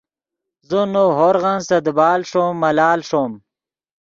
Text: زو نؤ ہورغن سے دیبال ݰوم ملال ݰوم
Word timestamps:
زو 0.69 0.81
نؤ 0.93 1.07
ہورغن 1.17 1.57
سے 1.67 1.77
دیبال 1.85 2.19
ݰوم 2.29 2.51
ملال 2.63 2.99
ݰوم 3.09 3.31